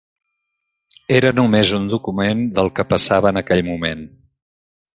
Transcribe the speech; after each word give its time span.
Era 1.17 1.31
només 1.41 1.73
un 1.79 1.85
document 1.93 2.43
del 2.57 2.73
que 2.81 2.87
passava 2.95 3.35
en 3.35 3.41
aquell 3.43 3.65
moment. 3.71 4.05